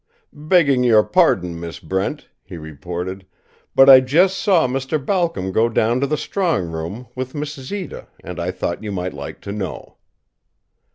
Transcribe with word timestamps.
"Begging 0.33 0.83
your 0.83 1.03
pardon, 1.03 1.59
Miss 1.59 1.79
Brent," 1.79 2.27
he 2.43 2.57
reported, 2.57 3.23
"but 3.75 3.87
I 3.87 3.99
just 3.99 4.39
saw 4.39 4.65
Mr. 4.65 4.97
Balcom 4.97 5.51
go 5.51 5.69
down 5.69 5.99
to 5.99 6.07
the 6.07 6.17
strong 6.17 6.71
room 6.71 7.05
with 7.13 7.35
Miss 7.35 7.53
Zita, 7.53 8.07
and 8.23 8.39
I 8.39 8.49
thought 8.49 8.81
you 8.81 8.91
might 8.91 9.13
like 9.13 9.41
to 9.41 9.51
know." 9.51 9.97